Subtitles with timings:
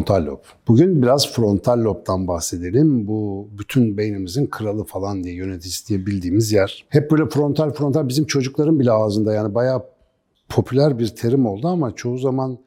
[0.00, 0.38] Frontal lob.
[0.68, 3.06] Bugün biraz frontal lobdan bahsedelim.
[3.06, 6.86] Bu bütün beynimizin kralı falan diye yöneticisi diye bildiğimiz yer.
[6.88, 9.82] Hep böyle frontal frontal bizim çocukların bile ağzında yani bayağı
[10.48, 12.58] popüler bir terim oldu ama çoğu zaman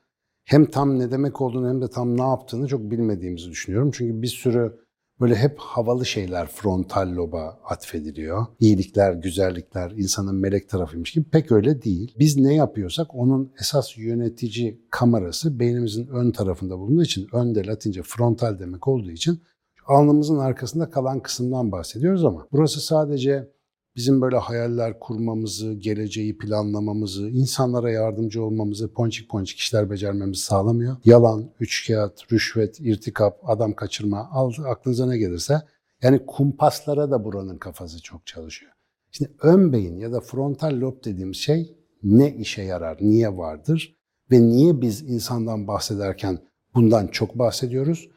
[0.45, 3.91] hem tam ne demek olduğunu hem de tam ne yaptığını çok bilmediğimizi düşünüyorum.
[3.93, 4.79] Çünkü bir sürü
[5.21, 8.45] böyle hep havalı şeyler frontal loba atfediliyor.
[8.59, 12.15] İyilikler, güzellikler, insanın melek tarafıymış gibi pek öyle değil.
[12.19, 18.59] Biz ne yapıyorsak onun esas yönetici kamerası beynimizin ön tarafında bulunduğu için, önde latince frontal
[18.59, 19.41] demek olduğu için
[19.87, 23.52] alnımızın arkasında kalan kısımdan bahsediyoruz ama burası sadece
[23.95, 30.97] bizim böyle hayaller kurmamızı, geleceği planlamamızı, insanlara yardımcı olmamızı, ponçik ponçik işler becermemizi sağlamıyor.
[31.05, 34.29] Yalan, üçkağıt, rüşvet, irtikap, adam kaçırma,
[34.65, 35.61] aklınıza ne gelirse.
[36.01, 38.71] Yani kumpaslara da buranın kafası çok çalışıyor.
[39.11, 43.95] Şimdi ön beyin ya da frontal lob dediğimiz şey ne işe yarar, niye vardır
[44.31, 46.39] ve niye biz insandan bahsederken
[46.75, 48.09] bundan çok bahsediyoruz?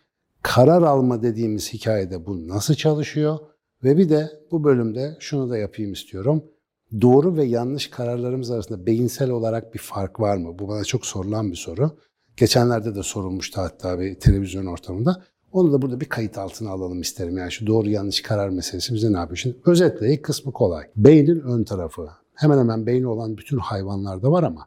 [0.43, 3.39] Karar alma dediğimiz hikayede bu nasıl çalışıyor?
[3.87, 6.45] Ve bir de bu bölümde şunu da yapayım istiyorum.
[7.01, 10.59] Doğru ve yanlış kararlarımız arasında beyinsel olarak bir fark var mı?
[10.59, 11.91] Bu bana çok sorulan bir soru.
[12.37, 15.23] Geçenlerde de sorulmuştu hatta bir televizyon ortamında.
[15.53, 17.39] Onu da burada bir kayıt altına alalım isterim.
[17.39, 19.37] Yani şu doğru yanlış karar meselesi bize ne yapıyor?
[19.37, 20.85] Şimdi özetle ilk kısmı kolay.
[20.97, 22.09] Beynin ön tarafı.
[22.35, 24.67] Hemen hemen beyni olan bütün hayvanlarda var ama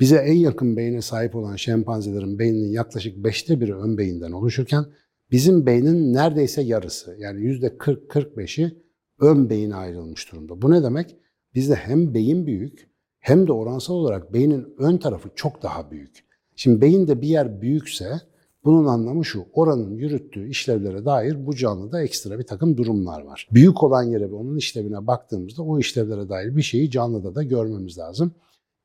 [0.00, 4.84] bize en yakın beyne sahip olan şempanzelerin beyninin yaklaşık beşte biri ön beyinden oluşurken
[5.30, 8.76] Bizim beynin neredeyse yarısı yani yüzde 40-45'i
[9.20, 10.62] ön beyine ayrılmış durumda.
[10.62, 11.16] Bu ne demek?
[11.54, 16.24] Bizde hem beyin büyük hem de oransal olarak beynin ön tarafı çok daha büyük.
[16.56, 18.20] Şimdi beyinde bir yer büyükse
[18.64, 23.48] bunun anlamı şu, oranın yürüttüğü işlevlere dair bu canlıda ekstra bir takım durumlar var.
[23.52, 27.98] Büyük olan yere ve onun işlevine baktığımızda o işlevlere dair bir şeyi canlıda da görmemiz
[27.98, 28.34] lazım.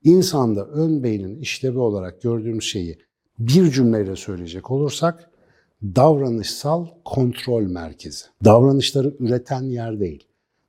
[0.03, 2.97] İnsanda ön beynin işlevi olarak gördüğümüz şeyi
[3.39, 5.29] bir cümleyle söyleyecek olursak
[5.83, 8.25] davranışsal kontrol merkezi.
[8.45, 10.23] Davranışları üreten yer değil.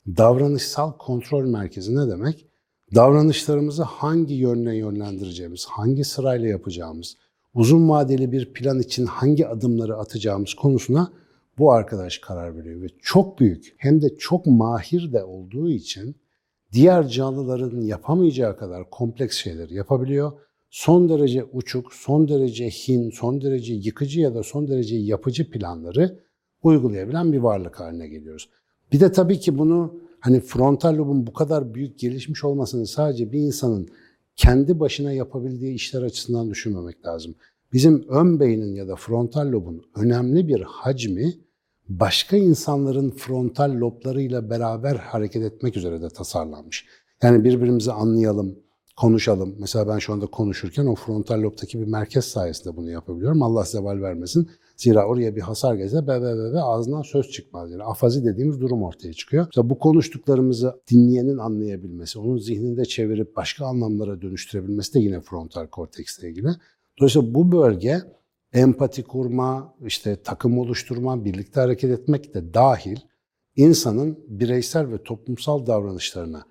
[0.07, 2.47] Davranışsal kontrol merkezi ne demek?
[2.95, 7.17] Davranışlarımızı hangi yönle yönlendireceğimiz, hangi sırayla yapacağımız,
[7.55, 11.13] uzun vadeli bir plan için hangi adımları atacağımız konusuna
[11.59, 16.17] bu arkadaş karar veriyor ve çok büyük hem de çok mahir de olduğu için
[16.73, 20.33] diğer canlıların yapamayacağı kadar kompleks şeyleri yapabiliyor
[20.75, 26.21] son derece uçuk, son derece hin, son derece yıkıcı ya da son derece yapıcı planları
[26.62, 28.49] uygulayabilen bir varlık haline geliyoruz.
[28.93, 33.39] Bir de tabii ki bunu hani frontal lobun bu kadar büyük gelişmiş olmasını sadece bir
[33.39, 33.89] insanın
[34.37, 37.35] kendi başına yapabildiği işler açısından düşünmemek lazım.
[37.73, 41.35] Bizim ön beynin ya da frontal lobun önemli bir hacmi
[41.89, 46.87] başka insanların frontal loblarıyla beraber hareket etmek üzere de tasarlanmış.
[47.23, 48.64] Yani birbirimizi anlayalım,
[48.97, 49.55] konuşalım.
[49.59, 53.43] Mesela ben şu anda konuşurken o frontal lobdaki bir merkez sayesinde bunu yapabiliyorum.
[53.43, 54.50] Allah zeval vermesin.
[54.77, 57.71] Zira oraya bir hasar gelse be be be be ağzından söz çıkmaz.
[57.71, 59.47] Yani afazi dediğimiz durum ortaya çıkıyor.
[59.47, 66.28] Mesela bu konuştuklarımızı dinleyenin anlayabilmesi, onun zihninde çevirip başka anlamlara dönüştürebilmesi de yine frontal korteksle
[66.28, 66.49] ilgili.
[66.99, 68.00] Dolayısıyla bu bölge
[68.53, 72.97] empati kurma, işte takım oluşturma, birlikte hareket etmek de dahil
[73.56, 76.43] insanın bireysel ve toplumsal davranışlarına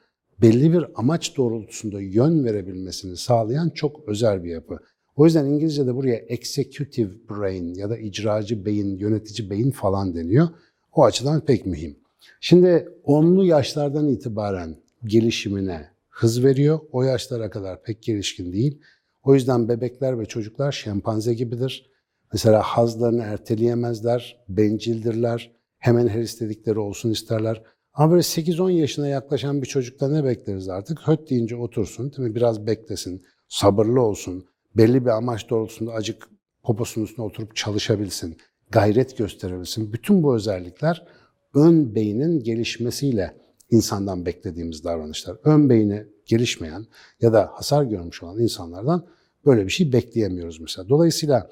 [0.41, 4.79] belli bir amaç doğrultusunda yön verebilmesini sağlayan çok özel bir yapı.
[5.15, 10.47] O yüzden İngilizce'de buraya executive brain ya da icracı beyin, yönetici beyin falan deniyor.
[10.93, 11.95] O açıdan pek mühim.
[12.41, 16.79] Şimdi onlu yaşlardan itibaren gelişimine hız veriyor.
[16.91, 18.81] O yaşlara kadar pek gelişkin değil.
[19.23, 21.89] O yüzden bebekler ve çocuklar şempanze gibidir.
[22.33, 27.63] Mesela hazlarını erteleyemezler, bencildirler, hemen her istedikleri olsun isterler.
[27.93, 31.07] Ama böyle 8-10 yaşına yaklaşan bir çocukta ne bekleriz artık?
[31.07, 32.35] Höt deyince otursun, değil mi?
[32.35, 34.45] biraz beklesin, sabırlı olsun,
[34.75, 36.27] belli bir amaç doğrultusunda acık
[36.63, 38.37] poposunun üstüne oturup çalışabilsin,
[38.71, 39.93] gayret gösterebilsin.
[39.93, 41.07] Bütün bu özellikler
[41.55, 43.37] ön beynin gelişmesiyle
[43.69, 45.37] insandan beklediğimiz davranışlar.
[45.43, 46.85] Ön beyni gelişmeyen
[47.21, 49.05] ya da hasar görmüş olan insanlardan
[49.45, 50.89] böyle bir şey bekleyemiyoruz mesela.
[50.89, 51.49] Dolayısıyla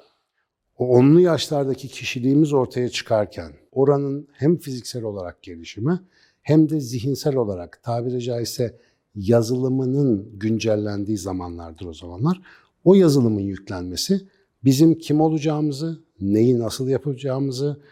[0.78, 6.00] o onlu yaşlardaki kişiliğimiz ortaya çıkarken oranın hem fiziksel olarak gelişimi
[6.42, 8.78] hem de zihinsel olarak tabiri caizse
[9.14, 12.40] yazılımının güncellendiği zamanlardır o zamanlar.
[12.84, 14.20] O yazılımın yüklenmesi
[14.64, 17.82] bizim kim olacağımızı, neyi nasıl yapacağımızı,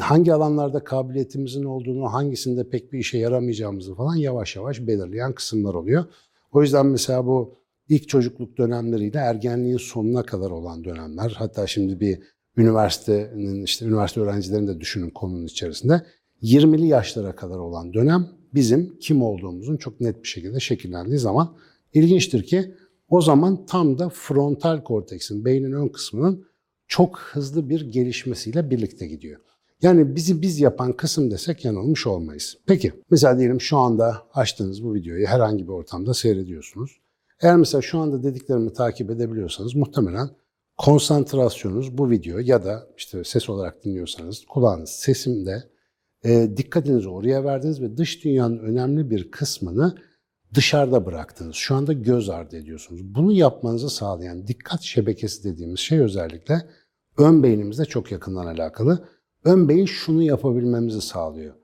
[0.00, 6.04] hangi alanlarda kabiliyetimizin olduğunu, hangisinde pek bir işe yaramayacağımızı falan yavaş yavaş belirleyen kısımlar oluyor.
[6.52, 7.54] O yüzden mesela bu
[7.88, 12.18] ilk çocukluk dönemleriyle ergenliğin sonuna kadar olan dönemler, hatta şimdi bir
[12.56, 16.02] üniversitenin işte üniversite öğrencilerini de düşünün konunun içerisinde
[16.44, 21.56] 20'li yaşlara kadar olan dönem bizim kim olduğumuzun çok net bir şekilde şekillendiği zaman
[21.94, 22.74] ilginçtir ki
[23.08, 26.46] o zaman tam da frontal korteksin, beynin ön kısmının
[26.88, 29.40] çok hızlı bir gelişmesiyle birlikte gidiyor.
[29.82, 32.56] Yani bizi biz yapan kısım desek yanılmış olmayız.
[32.66, 37.00] Peki mesela diyelim şu anda açtığınız bu videoyu herhangi bir ortamda seyrediyorsunuz.
[37.40, 40.30] Eğer mesela şu anda dediklerimi takip edebiliyorsanız muhtemelen
[40.78, 45.73] konsantrasyonunuz bu video ya da işte ses olarak dinliyorsanız kulağınız sesimde
[46.24, 49.94] e, dikkatinizi oraya verdiniz ve dış dünyanın önemli bir kısmını
[50.54, 51.54] dışarıda bıraktınız.
[51.54, 53.00] Şu anda göz ardı ediyorsunuz.
[53.04, 56.62] Bunu yapmanızı sağlayan dikkat şebekesi dediğimiz şey özellikle
[57.18, 59.08] ön beynimizle çok yakından alakalı.
[59.44, 61.54] Ön beyin şunu yapabilmemizi sağlıyor.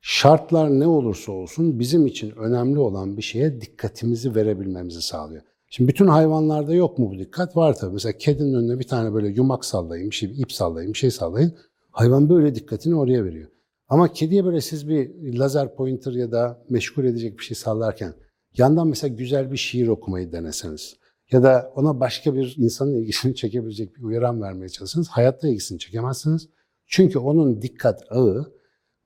[0.00, 5.42] Şartlar ne olursa olsun bizim için önemli olan bir şeye dikkatimizi verebilmemizi sağlıyor.
[5.70, 7.56] Şimdi bütün hayvanlarda yok mu bu dikkat?
[7.56, 7.92] Var tabii.
[7.92, 11.54] Mesela kedinin önüne bir tane böyle yumak sallayın, bir şey, ip sallayın, bir şey sallayın.
[11.90, 13.48] Hayvan böyle dikkatini oraya veriyor.
[13.88, 18.14] Ama kediye böyle siz bir lazer pointer ya da meşgul edecek bir şey sallarken
[18.56, 20.96] yandan mesela güzel bir şiir okumayı deneseniz
[21.32, 26.48] ya da ona başka bir insanın ilgisini çekebilecek bir uyaran vermeye çalışsanız hayatta ilgisini çekemezsiniz.
[26.86, 28.52] Çünkü onun dikkat ağı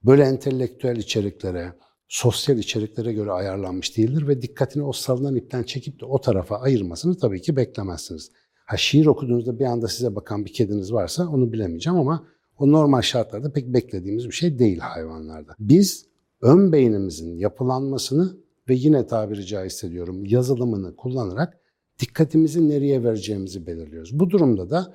[0.04, 1.72] böyle entelektüel içeriklere,
[2.08, 7.18] sosyal içeriklere göre ayarlanmış değildir ve dikkatini o salınan ipten çekip de o tarafa ayırmasını
[7.18, 8.30] tabii ki beklemezsiniz.
[8.66, 12.28] Ha şiir okuduğunuzda bir anda size bakan bir kediniz varsa onu bilemeyeceğim ama
[12.62, 15.54] o normal şartlarda pek beklediğimiz bir şey değil hayvanlarda.
[15.58, 16.06] Biz
[16.42, 18.36] ön beynimizin yapılanmasını
[18.68, 21.58] ve yine tabiri caizse diyorum yazılımını kullanarak
[22.00, 24.18] dikkatimizi nereye vereceğimizi belirliyoruz.
[24.18, 24.94] Bu durumda da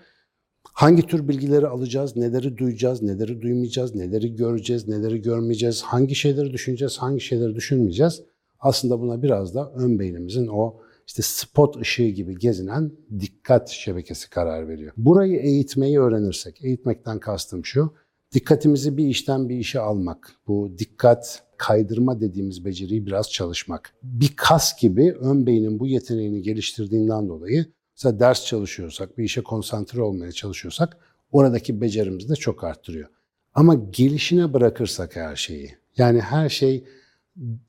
[0.64, 6.98] hangi tür bilgileri alacağız, neleri duyacağız, neleri duymayacağız, neleri göreceğiz, neleri görmeyeceğiz, hangi şeyleri düşüneceğiz,
[6.98, 8.22] hangi şeyleri düşünmeyeceğiz.
[8.60, 14.68] Aslında buna biraz da ön beynimizin o işte spot ışığı gibi gezinen dikkat şebekesi karar
[14.68, 14.94] veriyor.
[14.98, 17.94] Burayı eğitmeyi öğrenirsek, eğitmekten kastım şu,
[18.34, 23.94] dikkatimizi bir işten bir işe almak, bu dikkat kaydırma dediğimiz beceriyi biraz çalışmak.
[24.04, 27.66] Bir kas gibi ön beynin bu yeteneğini geliştirdiğinden dolayı
[27.96, 30.98] mesela ders çalışıyorsak, bir işe konsantre olmaya çalışıyorsak
[31.32, 33.10] oradaki becerimizi de çok arttırıyor.
[33.54, 36.84] Ama gelişine bırakırsak her şeyi, yani her şey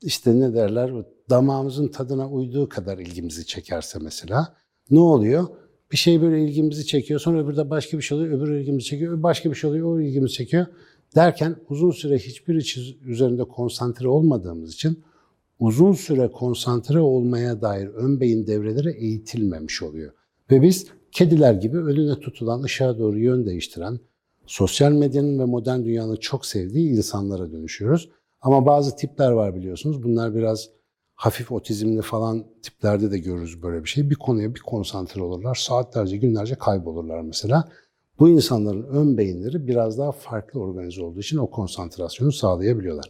[0.01, 0.91] işte ne derler
[1.29, 4.55] damağımızın tadına uyduğu kadar ilgimizi çekerse mesela
[4.91, 5.47] ne oluyor?
[5.91, 9.23] Bir şey böyle ilgimizi çekiyor sonra öbürü de başka bir şey oluyor, öbürü ilgimizi çekiyor,
[9.23, 10.65] başka bir şey oluyor, o ilgimizi çekiyor.
[11.15, 15.03] Derken uzun süre hiçbir iş üzerinde konsantre olmadığımız için
[15.59, 20.11] uzun süre konsantre olmaya dair ön beyin devreleri eğitilmemiş oluyor.
[20.51, 23.99] Ve biz kediler gibi önüne tutulan, ışığa doğru yön değiştiren,
[24.45, 28.09] sosyal medyanın ve modern dünyanın çok sevdiği insanlara dönüşüyoruz.
[28.41, 30.03] Ama bazı tipler var biliyorsunuz.
[30.03, 30.69] Bunlar biraz
[31.19, 34.09] hafif otizmli falan tiplerde de görürüz böyle bir şey.
[34.09, 35.55] Bir konuya bir konsantre olurlar.
[35.55, 37.69] Saatlerce, günlerce kaybolurlar mesela.
[38.19, 43.05] Bu insanların ön beyinleri biraz daha farklı organize olduğu için o konsantrasyonu sağlayabiliyorlar.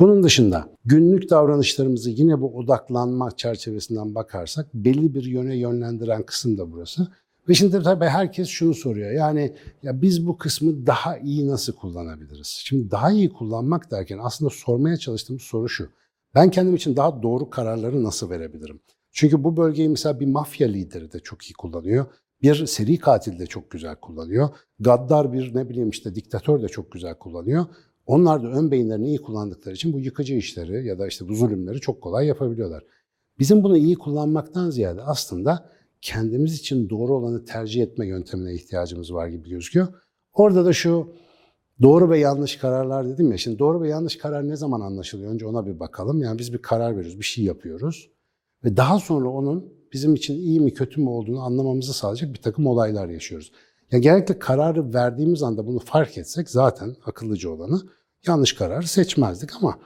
[0.00, 6.72] Bunun dışında günlük davranışlarımızı yine bu odaklanma çerçevesinden bakarsak belli bir yöne yönlendiren kısım da
[6.72, 7.08] burası.
[7.48, 9.10] Ve şimdi tabii herkes şunu soruyor.
[9.10, 12.60] Yani ya biz bu kısmı daha iyi nasıl kullanabiliriz?
[12.64, 15.88] Şimdi daha iyi kullanmak derken aslında sormaya çalıştığımız soru şu.
[16.34, 18.80] Ben kendim için daha doğru kararları nasıl verebilirim?
[19.12, 22.06] Çünkü bu bölgeyi mesela bir mafya lideri de çok iyi kullanıyor.
[22.42, 24.48] Bir seri katil de çok güzel kullanıyor.
[24.80, 27.66] Gaddar bir ne bileyim işte diktatör de çok güzel kullanıyor.
[28.06, 31.80] Onlar da ön beyinlerini iyi kullandıkları için bu yıkıcı işleri ya da işte bu zulümleri
[31.80, 32.84] çok kolay yapabiliyorlar.
[33.38, 39.28] Bizim bunu iyi kullanmaktan ziyade aslında kendimiz için doğru olanı tercih etme yöntemine ihtiyacımız var
[39.28, 39.88] gibi gözüküyor.
[40.32, 41.12] Orada da şu
[41.82, 43.38] doğru ve yanlış kararlar dedim ya.
[43.38, 45.32] Şimdi doğru ve yanlış karar ne zaman anlaşılıyor?
[45.32, 46.22] Önce ona bir bakalım.
[46.22, 48.10] Yani biz bir karar veriyoruz, bir şey yapıyoruz.
[48.64, 52.66] Ve daha sonra onun bizim için iyi mi kötü mü olduğunu anlamamızı sağlayacak bir takım
[52.66, 53.52] olaylar yaşıyoruz.
[53.92, 57.80] Ya genellikle kararı verdiğimiz anda bunu fark etsek zaten akıllıca olanı
[58.26, 59.78] yanlış kararı seçmezdik ama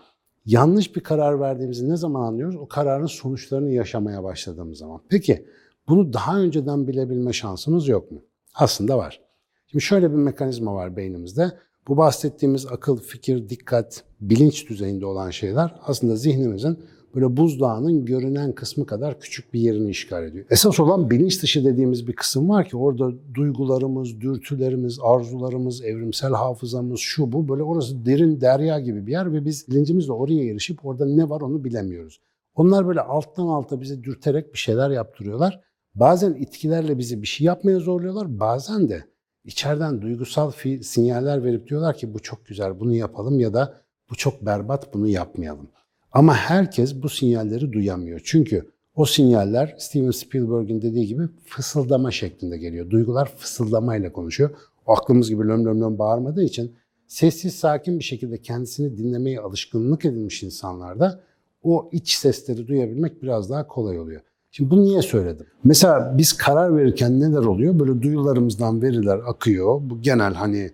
[0.46, 2.56] yanlış bir karar verdiğimizi ne zaman anlıyoruz?
[2.56, 5.00] O kararın sonuçlarını yaşamaya başladığımız zaman.
[5.08, 5.46] Peki
[5.88, 8.22] bunu daha önceden bilebilme şansımız yok mu?
[8.54, 9.20] Aslında var.
[9.66, 11.52] Şimdi şöyle bir mekanizma var beynimizde.
[11.88, 16.78] Bu bahsettiğimiz akıl, fikir, dikkat, bilinç düzeyinde olan şeyler aslında zihnimizin
[17.14, 20.46] böyle buzdağının görünen kısmı kadar küçük bir yerini işgal ediyor.
[20.50, 27.00] Esas olan bilinç dışı dediğimiz bir kısım var ki orada duygularımız, dürtülerimiz, arzularımız, evrimsel hafızamız,
[27.00, 31.06] şu bu böyle orası derin derya gibi bir yer ve biz bilincimizle oraya erişip orada
[31.06, 32.20] ne var onu bilemiyoruz.
[32.54, 35.60] Onlar böyle alttan alta bizi dürterek bir şeyler yaptırıyorlar.
[35.94, 38.40] Bazen itkilerle bizi bir şey yapmaya zorluyorlar.
[38.40, 39.04] Bazen de
[39.44, 44.46] içeriden duygusal sinyaller verip diyorlar ki bu çok güzel bunu yapalım ya da bu çok
[44.46, 45.68] berbat bunu yapmayalım.
[46.12, 48.20] Ama herkes bu sinyalleri duyamıyor.
[48.24, 52.90] Çünkü o sinyaller Steven Spielberg'in dediği gibi fısıldama şeklinde geliyor.
[52.90, 54.50] Duygular fısıldamayla konuşuyor.
[54.86, 56.74] O aklımız gibi löm löm löm bağırmadığı için
[57.06, 61.20] sessiz sakin bir şekilde kendisini dinlemeye alışkınlık edilmiş insanlarda
[61.62, 64.20] o iç sesleri duyabilmek biraz daha kolay oluyor.
[64.56, 65.46] Şimdi bunu niye söyledim?
[65.64, 67.78] Mesela biz karar verirken neler oluyor?
[67.78, 69.80] Böyle duyularımızdan veriler akıyor.
[69.82, 70.70] Bu genel hani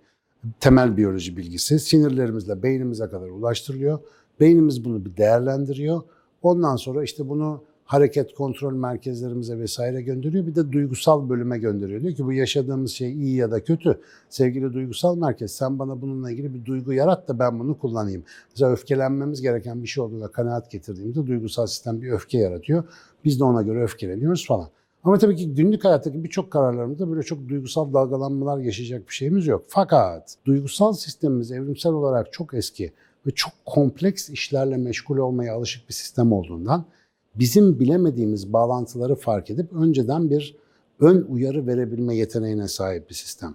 [0.61, 3.99] temel biyoloji bilgisi sinirlerimizle beynimize kadar ulaştırılıyor.
[4.41, 6.01] Beynimiz bunu bir değerlendiriyor.
[6.43, 10.47] Ondan sonra işte bunu hareket kontrol merkezlerimize vesaire gönderiyor.
[10.47, 12.03] Bir de duygusal bölüme gönderiyor.
[12.03, 14.01] Diyor ki bu yaşadığımız şey iyi ya da kötü.
[14.29, 18.25] Sevgili duygusal merkez sen bana bununla ilgili bir duygu yarat da ben bunu kullanayım.
[18.51, 22.85] Mesela öfkelenmemiz gereken bir şey olduğunda kanaat getirdiğimizde duygusal sistem bir öfke yaratıyor.
[23.25, 24.69] Biz de ona göre öfkeleniyoruz falan.
[25.05, 29.65] Ama tabii ki günlük hayattaki birçok kararlarımızda böyle çok duygusal dalgalanmalar yaşayacak bir şeyimiz yok.
[29.69, 32.93] Fakat duygusal sistemimiz evrimsel olarak çok eski
[33.27, 36.85] ve çok kompleks işlerle meşgul olmaya alışık bir sistem olduğundan
[37.35, 40.57] bizim bilemediğimiz bağlantıları fark edip önceden bir
[41.01, 43.55] ön uyarı verebilme yeteneğine sahip bir sistem.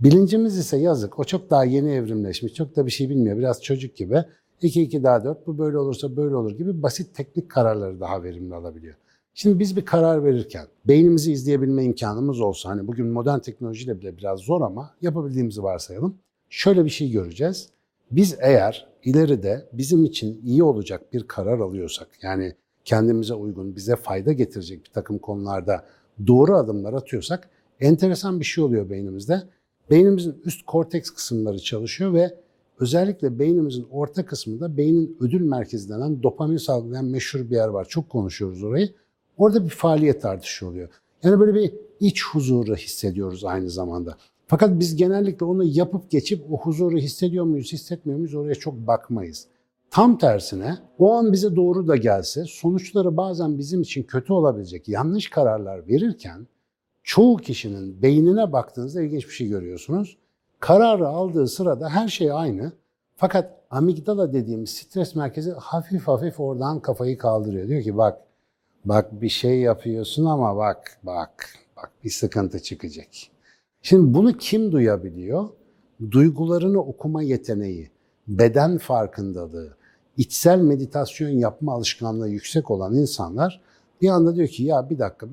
[0.00, 1.18] Bilincimiz ise yazık.
[1.18, 2.54] O çok daha yeni evrimleşmiş.
[2.54, 3.38] Çok da bir şey bilmiyor.
[3.38, 4.24] Biraz çocuk gibi.
[4.62, 8.54] 2 2 daha 4 bu böyle olursa böyle olur gibi basit teknik kararları daha verimli
[8.54, 8.94] alabiliyor.
[9.34, 14.40] Şimdi biz bir karar verirken beynimizi izleyebilme imkanımız olsa hani bugün modern teknolojiyle bile biraz
[14.40, 16.18] zor ama yapabildiğimizi varsayalım.
[16.50, 17.68] Şöyle bir şey göreceğiz.
[18.10, 24.32] Biz eğer ileride bizim için iyi olacak bir karar alıyorsak yani kendimize uygun, bize fayda
[24.32, 25.84] getirecek bir takım konularda
[26.26, 27.50] doğru adımlar atıyorsak
[27.80, 29.42] enteresan bir şey oluyor beynimizde.
[29.90, 32.34] Beynimizin üst korteks kısımları çalışıyor ve
[32.80, 37.84] özellikle beynimizin orta kısmında beynin ödül merkezi denen dopamin salgılayan meşhur bir yer var.
[37.88, 38.88] Çok konuşuyoruz orayı.
[39.36, 40.88] Orada bir faaliyet artışı oluyor.
[41.22, 44.16] Yani böyle bir iç huzuru hissediyoruz aynı zamanda.
[44.46, 49.46] Fakat biz genellikle onu yapıp geçip o huzuru hissediyor muyuz, hissetmiyor muyuz oraya çok bakmayız.
[49.94, 55.30] Tam tersine o an bize doğru da gelse sonuçları bazen bizim için kötü olabilecek yanlış
[55.30, 56.46] kararlar verirken
[57.02, 60.18] çoğu kişinin beynine baktığınızda ilginç bir şey görüyorsunuz.
[60.60, 62.72] Kararı aldığı sırada her şey aynı.
[63.16, 67.68] Fakat amigdala dediğimiz stres merkezi hafif hafif oradan kafayı kaldırıyor.
[67.68, 68.18] Diyor ki bak
[68.84, 73.08] bak bir şey yapıyorsun ama bak bak bak bir sıkıntı çıkacak.
[73.82, 75.48] Şimdi bunu kim duyabiliyor?
[76.10, 77.90] Duygularını okuma yeteneği,
[78.28, 79.76] beden farkındalığı,
[80.16, 83.60] içsel meditasyon yapma alışkanlığı yüksek olan insanlar
[84.00, 85.26] bir anda diyor ki ya bir dakika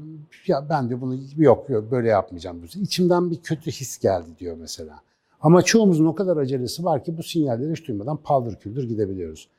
[0.47, 2.63] ya ben de bunu yok, böyle yapmayacağım.
[2.81, 4.99] İçimden bir kötü his geldi diyor mesela.
[5.41, 9.49] Ama çoğumuzun o kadar acelesi var ki bu sinyalleri hiç duymadan paldır küldür gidebiliyoruz.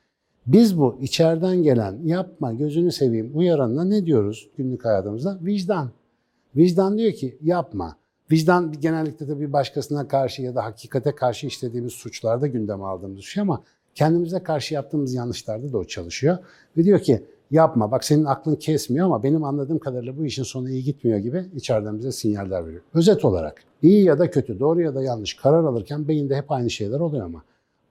[0.47, 5.39] Biz bu içeriden gelen yapma gözünü seveyim uyaranına ne diyoruz günlük hayatımızda?
[5.41, 5.91] Vicdan.
[6.55, 7.97] Vicdan diyor ki yapma.
[8.31, 13.41] Vicdan genellikle de bir başkasına karşı ya da hakikate karşı işlediğimiz suçlarda gündeme aldığımız şey
[13.41, 13.63] ama
[13.95, 16.37] kendimize karşı yaptığımız yanlışlarda da o çalışıyor.
[16.77, 20.69] Ve diyor ki yapma bak senin aklın kesmiyor ama benim anladığım kadarıyla bu işin sonu
[20.69, 22.81] iyi gitmiyor gibi içeriden bize sinyaller veriyor.
[22.93, 26.69] Özet olarak iyi ya da kötü, doğru ya da yanlış karar alırken beyinde hep aynı
[26.69, 27.43] şeyler oluyor ama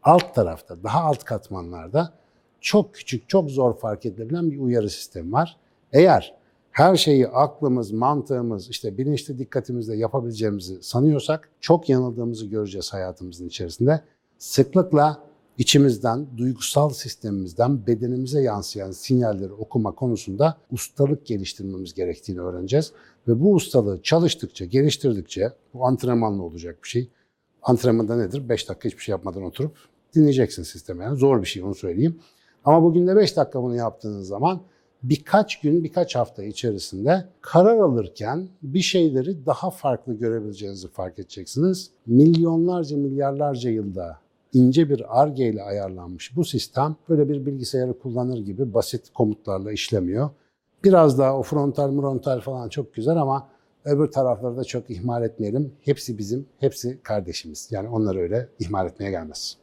[0.02, 2.12] alt tarafta, daha alt katmanlarda
[2.60, 5.56] çok küçük, çok zor fark edilebilen bir uyarı sistemi var.
[5.92, 6.34] Eğer
[6.70, 14.00] her şeyi aklımız, mantığımız, işte bilinçli dikkatimizle yapabileceğimizi sanıyorsak çok yanıldığımızı göreceğiz hayatımızın içerisinde.
[14.38, 22.92] Sıklıkla içimizden, duygusal sistemimizden bedenimize yansıyan sinyalleri okuma konusunda ustalık geliştirmemiz gerektiğini öğreneceğiz.
[23.28, 27.10] Ve bu ustalığı çalıştıkça, geliştirdikçe, bu antrenmanla olacak bir şey.
[27.62, 28.48] Antrenmanda nedir?
[28.48, 29.76] 5 dakika hiçbir şey yapmadan oturup
[30.14, 31.02] dinleyeceksin sistemi.
[31.02, 32.20] Yani zor bir şey onu söyleyeyim.
[32.64, 34.62] Ama bugün de 5 dakika bunu yaptığınız zaman
[35.02, 41.90] birkaç gün, birkaç hafta içerisinde karar alırken bir şeyleri daha farklı görebileceğinizi fark edeceksiniz.
[42.06, 44.18] Milyonlarca, milyarlarca yılda
[44.52, 50.30] ince bir arge ile ayarlanmış bu sistem böyle bir bilgisayarı kullanır gibi basit komutlarla işlemiyor.
[50.84, 53.48] Biraz daha o frontal frontal falan çok güzel ama
[53.84, 55.72] öbür tarafları da çok ihmal etmeyelim.
[55.80, 57.68] Hepsi bizim, hepsi kardeşimiz.
[57.70, 59.58] Yani onları öyle ihmal etmeye gelmez.